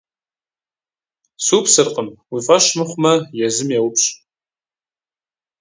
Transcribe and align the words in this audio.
-Супсыркъым. 1.45 2.09
Уи 2.31 2.39
фӏэщ 2.45 2.65
мыхъумэ, 2.77 3.13
езым 3.47 3.69
еупщӏ. 3.77 4.07